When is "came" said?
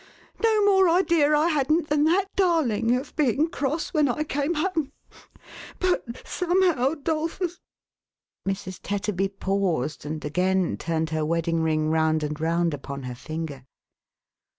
4.23-4.55